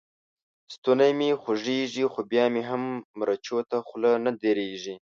[0.73, 2.83] ستونی مې خوږېږي؛ خو بيا مې هم
[3.19, 4.95] مرچو ته خوله نه درېږي.